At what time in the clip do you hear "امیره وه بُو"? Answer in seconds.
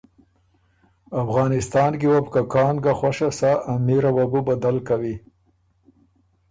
3.75-4.39